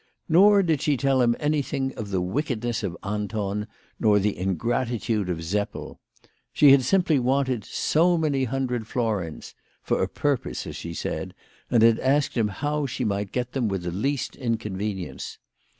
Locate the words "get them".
13.31-13.67